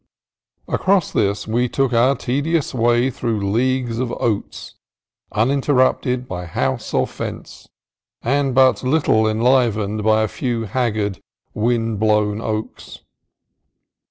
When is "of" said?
3.99-4.11